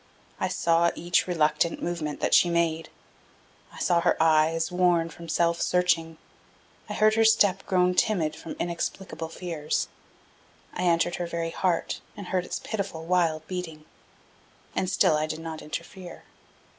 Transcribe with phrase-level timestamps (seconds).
[0.39, 2.89] I saw each reluctant movement that she made.
[3.71, 6.17] I saw her eyes, worn from self searching;
[6.89, 9.89] I heard her step grown timid from inexplicable fears;
[10.73, 13.85] I entered her very heart and heard its pitiful, wild beating.
[14.75, 16.23] And still I did not interfere.